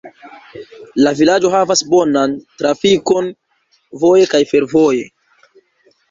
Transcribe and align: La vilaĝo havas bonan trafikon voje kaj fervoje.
La 1.07 1.11
vilaĝo 1.17 1.49
havas 1.55 1.83
bonan 1.91 2.33
trafikon 2.61 3.27
voje 4.05 4.25
kaj 4.33 4.41
fervoje. 4.53 5.05